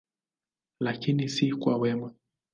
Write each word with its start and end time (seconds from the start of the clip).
Lakini 0.79 1.29
si 1.29 1.51
kwa 1.51 1.79
mema. 1.79 2.13